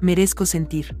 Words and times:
Merezco 0.00 0.46
sentir. 0.46 0.96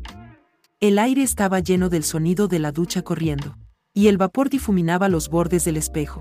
El 0.80 0.98
aire 0.98 1.22
estaba 1.22 1.60
lleno 1.60 1.88
del 1.88 2.02
sonido 2.02 2.48
de 2.48 2.58
la 2.58 2.72
ducha 2.72 3.02
corriendo, 3.02 3.56
y 3.94 4.08
el 4.08 4.18
vapor 4.18 4.50
difuminaba 4.50 5.08
los 5.08 5.28
bordes 5.28 5.64
del 5.64 5.76
espejo. 5.76 6.20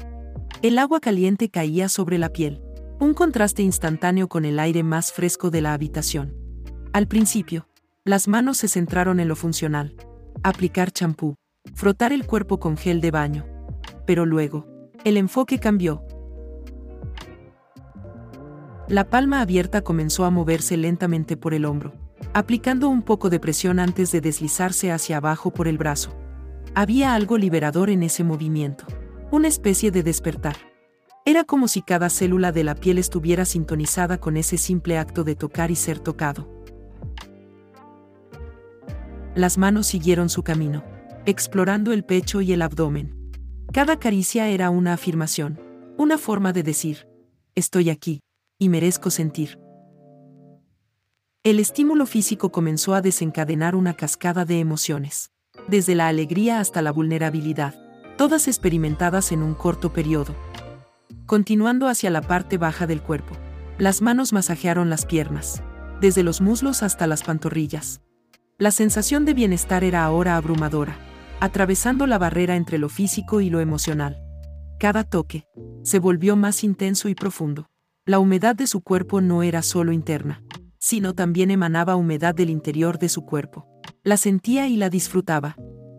El 0.62 0.78
agua 0.78 1.00
caliente 1.00 1.50
caía 1.50 1.90
sobre 1.90 2.20
la 2.20 2.30
piel, 2.30 2.62
un 3.00 3.16
contraste 3.16 3.64
instantáneo 3.64 4.28
con 4.28 4.46
el 4.46 4.60
aire 4.60 4.84
más 4.84 5.12
fresco 5.12 5.50
de 5.50 5.62
la 5.62 5.74
habitación. 5.74 6.36
Al 6.94 7.08
principio, 7.08 7.68
las 8.04 8.28
manos 8.28 8.58
se 8.58 8.68
centraron 8.68 9.20
en 9.20 9.28
lo 9.28 9.36
funcional, 9.36 9.96
aplicar 10.44 10.92
champú, 10.92 11.36
frotar 11.74 12.14
el 12.14 12.28
cuerpo 12.28 12.60
con 12.60 12.78
gel 12.78 13.02
de 13.02 13.10
baño. 13.10 13.46
Pero 14.06 14.26
luego, 14.26 14.68
el 15.04 15.18
enfoque 15.18 15.58
cambió. 15.58 16.04
La 18.88 19.10
palma 19.10 19.42
abierta 19.42 19.82
comenzó 19.82 20.26
a 20.26 20.30
moverse 20.30 20.78
lentamente 20.78 21.38
por 21.38 21.54
el 21.54 21.66
hombro, 21.66 22.07
aplicando 22.34 22.90
un 22.90 23.02
poco 23.02 23.30
de 23.30 23.40
presión 23.40 23.80
antes 23.80 24.12
de 24.12 24.22
deslizarse 24.22 24.92
hacia 24.92 25.18
abajo 25.18 25.52
por 25.52 25.68
el 25.68 25.78
brazo. 25.78 26.16
Había 26.76 27.14
algo 27.14 27.38
liberador 27.38 27.90
en 27.90 28.04
ese 28.04 28.24
movimiento, 28.24 28.86
una 29.32 29.48
especie 29.48 29.92
de 29.92 30.04
despertar. 30.04 30.56
Era 31.26 31.44
como 31.44 31.68
si 31.68 31.82
cada 31.82 32.10
célula 32.10 32.52
de 32.52 32.64
la 32.64 32.76
piel 32.76 32.98
estuviera 32.98 33.46
sintonizada 33.46 34.18
con 34.18 34.38
ese 34.38 34.58
simple 34.58 34.98
acto 34.98 35.24
de 35.24 35.36
tocar 35.36 35.72
y 35.72 35.76
ser 35.76 36.00
tocado. 36.00 36.48
Las 39.36 39.58
manos 39.58 39.88
siguieron 39.88 40.30
su 40.30 40.44
camino, 40.44 40.84
explorando 41.26 41.92
el 41.92 42.04
pecho 42.06 42.42
y 42.42 42.54
el 42.54 42.62
abdomen. 42.62 43.14
Cada 43.74 44.00
caricia 44.00 44.48
era 44.48 44.70
una 44.70 44.94
afirmación, 44.94 45.60
una 45.98 46.18
forma 46.18 46.54
de 46.54 46.64
decir, 46.64 47.08
estoy 47.54 47.90
aquí, 47.90 48.22
y 48.58 48.70
merezco 48.70 49.10
sentir. 49.10 49.60
El 51.48 51.62
estímulo 51.62 52.06
físico 52.06 52.52
comenzó 52.52 52.94
a 52.94 53.02
desencadenar 53.02 53.74
una 53.74 53.94
cascada 53.94 54.44
de 54.44 54.60
emociones, 54.60 55.32
desde 55.70 55.96
la 55.96 56.10
alegría 56.10 56.60
hasta 56.60 56.82
la 56.82 56.92
vulnerabilidad, 56.92 57.74
todas 58.18 58.50
experimentadas 58.50 59.32
en 59.32 59.42
un 59.42 59.54
corto 59.54 59.94
periodo. 59.94 60.36
Continuando 61.26 61.88
hacia 61.88 62.10
la 62.10 62.22
parte 62.22 62.58
baja 62.58 62.86
del 62.86 63.02
cuerpo, 63.02 63.34
las 63.78 64.02
manos 64.02 64.34
masajearon 64.34 64.90
las 64.90 65.06
piernas, 65.06 65.64
desde 66.02 66.22
los 66.22 66.42
muslos 66.42 66.84
hasta 66.84 67.08
las 67.08 67.24
pantorrillas. 67.24 68.02
La 68.58 68.72
sensación 68.72 69.24
de 69.24 69.34
bienestar 69.34 69.86
era 69.86 70.04
ahora 70.04 70.36
abrumadora, 70.36 70.98
atravesando 71.40 72.08
la 72.08 72.18
barrera 72.18 72.58
entre 72.58 72.78
lo 72.78 72.90
físico 72.90 73.40
y 73.40 73.50
lo 73.50 73.62
emocional. 73.62 74.22
Cada 74.82 75.06
toque 75.06 75.46
se 75.84 76.00
volvió 76.00 76.36
más 76.36 76.66
intenso 76.66 77.08
y 77.08 77.16
profundo. 77.16 77.70
La 78.06 78.20
humedad 78.20 78.54
de 78.54 78.68
su 78.68 78.82
cuerpo 78.82 79.22
no 79.22 79.44
era 79.44 79.62
solo 79.62 79.94
interna, 79.94 80.44
sino 80.88 81.14
también 81.14 81.52
emanaba 81.52 81.98
humedad 81.98 82.34
del 82.34 82.50
interior 82.50 82.98
de 82.98 83.10
su 83.10 83.26
cuerpo. 83.26 83.68
La 84.04 84.16
sentía 84.16 84.70
y 84.70 84.78
la 84.78 84.90
disfrutaba. 84.90 85.58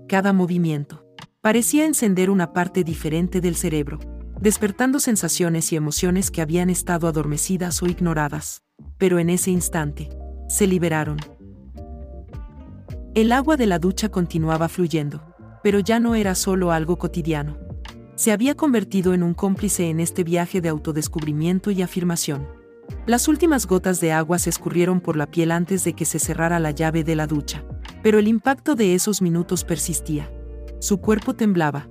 Cada 0.09 0.33
movimiento 0.33 1.05
parecía 1.43 1.85
encender 1.85 2.31
una 2.31 2.55
parte 2.55 2.85
diferente 2.85 3.43
del 3.43 3.55
cerebro, 3.55 3.99
despertando 4.41 4.99
sensaciones 4.99 5.75
y 5.75 5.77
emociones 5.77 6.31
que 6.31 6.41
habían 6.41 6.71
estado 6.71 7.07
adormecidas 7.07 7.83
o 7.83 7.87
ignoradas. 7.87 8.63
Pero 8.97 9.19
en 9.19 9.29
ese 9.29 9.51
instante, 9.51 10.09
se 10.49 10.67
liberaron. 10.67 11.19
El 13.15 13.33
agua 13.33 13.59
de 13.59 13.67
la 13.67 13.79
ducha 13.79 14.09
continuaba 14.09 14.71
fluyendo, 14.71 15.23
pero 15.63 15.81
ya 15.81 16.01
no 16.01 16.15
era 16.15 16.35
solo 16.35 16.73
algo 16.73 16.97
cotidiano. 16.97 17.59
Se 18.15 18.33
había 18.33 18.55
convertido 18.55 19.13
en 19.13 19.23
un 19.23 19.35
cómplice 19.35 19.91
en 19.91 20.01
este 20.01 20.25
viaje 20.25 20.63
de 20.63 20.71
autodescubrimiento 20.71 21.71
y 21.71 21.83
afirmación. 21.83 22.58
Las 23.07 23.29
últimas 23.29 23.67
gotas 23.67 24.01
de 24.01 24.13
agua 24.13 24.39
se 24.39 24.51
escurrieron 24.51 25.01
por 25.01 25.17
la 25.17 25.27
piel 25.31 25.51
antes 25.51 25.85
de 25.85 25.95
que 25.95 26.05
se 26.05 26.19
cerrara 26.19 26.59
la 26.59 26.73
llave 26.73 27.05
de 27.05 27.17
la 27.17 27.27
ducha, 27.27 27.65
pero 28.03 28.19
el 28.19 28.29
impacto 28.29 28.75
de 28.75 28.95
esos 28.95 29.23
minutos 29.23 29.65
persistía. 29.65 30.31
Su 30.79 30.99
cuerpo 30.99 31.35
temblaba. 31.35 31.89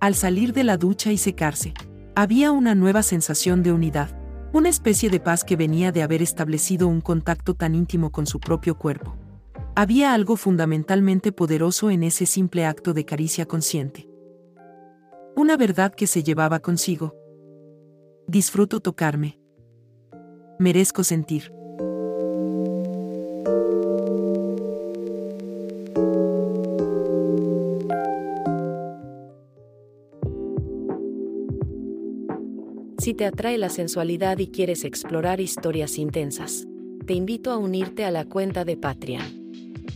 Al 0.00 0.14
salir 0.14 0.52
de 0.52 0.64
la 0.64 0.76
ducha 0.76 1.12
y 1.12 1.18
secarse, 1.18 1.74
había 2.14 2.50
una 2.50 2.74
nueva 2.74 3.02
sensación 3.02 3.62
de 3.62 3.72
unidad, 3.72 4.18
una 4.52 4.68
especie 4.68 5.10
de 5.10 5.20
paz 5.20 5.44
que 5.44 5.56
venía 5.56 5.92
de 5.92 6.02
haber 6.02 6.22
establecido 6.22 6.88
un 6.88 7.00
contacto 7.00 7.54
tan 7.54 7.74
íntimo 7.74 8.10
con 8.10 8.26
su 8.26 8.40
propio 8.40 8.76
cuerpo. 8.76 9.16
Había 9.74 10.12
algo 10.12 10.36
fundamentalmente 10.36 11.32
poderoso 11.32 11.90
en 11.90 12.02
ese 12.02 12.26
simple 12.26 12.66
acto 12.66 12.92
de 12.92 13.04
caricia 13.04 13.46
consciente. 13.46 14.08
Una 15.36 15.56
verdad 15.56 15.94
que 15.94 16.06
se 16.06 16.22
llevaba 16.22 16.60
consigo. 16.60 17.14
Disfruto 18.26 18.80
tocarme. 18.80 19.41
Merezco 20.62 21.02
sentir. 21.02 21.52
Si 32.98 33.14
te 33.14 33.26
atrae 33.26 33.58
la 33.58 33.68
sensualidad 33.68 34.38
y 34.38 34.46
quieres 34.46 34.84
explorar 34.84 35.40
historias 35.40 35.98
intensas, 35.98 36.68
te 37.06 37.14
invito 37.14 37.50
a 37.50 37.56
unirte 37.56 38.04
a 38.04 38.12
la 38.12 38.24
cuenta 38.24 38.64
de 38.64 38.76
Patreon 38.76 39.42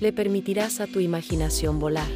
le 0.01 0.13
permitirás 0.13 0.81
a 0.81 0.87
tu 0.87 1.01
imaginación 1.01 1.79
volar, 1.79 2.09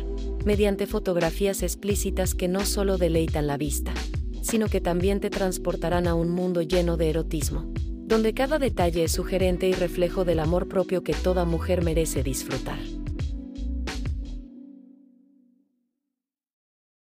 mediante 0.45 0.87
fotografías 0.87 1.63
explícitas 1.63 2.35
que 2.35 2.49
no 2.49 2.67
solo 2.67 2.99
deleitan 2.99 3.47
la 3.47 3.57
vista, 3.57 3.95
sino 4.43 4.69
que 4.69 4.81
también 4.81 5.21
te 5.21 5.31
transportarán 5.31 6.07
a 6.07 6.15
un 6.15 6.31
mundo 6.31 6.63
lleno 6.63 6.97
de 6.97 7.11
erotismo, 7.11 7.73
donde 8.11 8.35
cada 8.35 8.59
detalle 8.59 9.05
es 9.05 9.13
sugerente 9.13 9.69
y 9.69 9.73
reflejo 9.73 10.25
del 10.25 10.41
amor 10.41 10.67
propio 10.67 11.05
que 11.05 11.15
toda 11.15 11.45
mujer 11.45 11.85
merece 11.85 12.25
disfrutar. 12.25 13.00